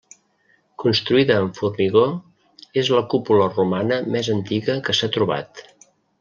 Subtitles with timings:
[0.83, 2.05] Construïda amb formigó,
[2.83, 5.65] és la cúpula romana més antiga que s'ha trobat.